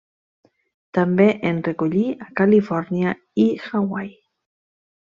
També 0.99 1.27
en 1.51 1.61
recollí 1.69 2.03
a 2.27 2.31
Califòrnia 2.43 3.17
i 3.47 3.51
Hawaii. 3.71 4.15